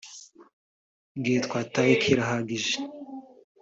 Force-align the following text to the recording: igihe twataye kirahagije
igihe 1.17 1.39
twataye 1.45 1.93
kirahagije 2.03 2.77